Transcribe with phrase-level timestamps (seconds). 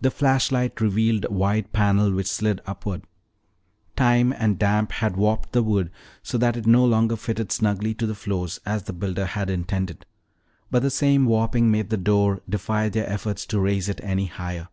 [0.00, 3.02] The flashlight revealed a wide panel which slid upward.
[3.94, 5.90] Time and damp had warped the wood
[6.22, 10.06] so that it no longer fitted snugly to the floor as the builder had intended.
[10.70, 14.68] But the same warping made the door defy their efforts to raise it any higher.